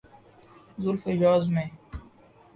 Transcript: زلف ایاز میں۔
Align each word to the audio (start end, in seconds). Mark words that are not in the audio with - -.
زلف 0.83 1.03
ایاز 1.11 1.43
میں۔ 1.53 1.67